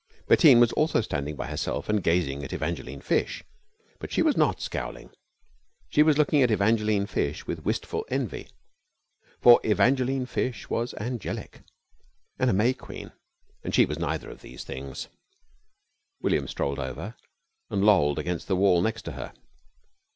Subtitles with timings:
[0.27, 3.43] Bettine was also standing by herself and gazing at Evangeline Fish.
[3.99, 5.11] But she was not scowling.
[5.89, 8.49] She was looking at Evangeline Fish with wistful envy.
[9.41, 11.61] For Evangeline Fish was "angelic"
[12.39, 13.11] and a May Queen,
[13.63, 15.07] and she was neither of these things.
[16.19, 17.13] William strolled over
[17.69, 19.33] and lolled against the wall next to her.